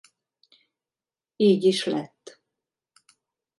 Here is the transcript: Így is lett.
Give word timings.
Így 1.35 1.63
is 1.63 1.85
lett. 1.85 2.39